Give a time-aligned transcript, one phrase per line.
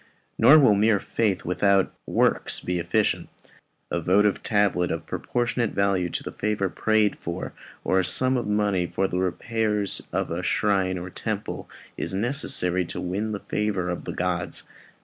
[0.39, 3.29] Nor will mere faith without works be efficient.
[3.91, 8.47] A votive tablet of proportionate value to the favour prayed for, or a sum of
[8.47, 13.91] money for the repairs of the shrine or temple, is necessary to win the favour
[13.91, 14.67] of the gods.